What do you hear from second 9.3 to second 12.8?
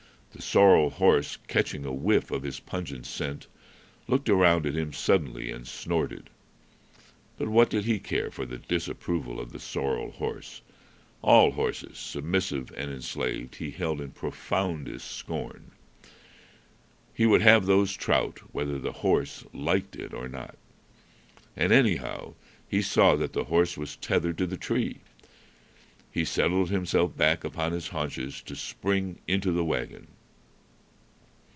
of the sorrel horse? All horses, submissive